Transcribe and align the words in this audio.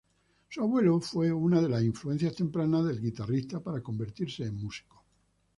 Su 0.49 0.61
abuelo 0.61 0.99
fue 0.99 1.31
una 1.31 1.61
de 1.61 1.69
las 1.69 1.83
influencias 1.83 2.33
tempranas 2.33 2.85
del 2.85 2.99
guitarrista 2.99 3.59
para 3.59 3.83
convertirse 3.83 4.43
en 4.45 4.55
músico. 4.55 5.03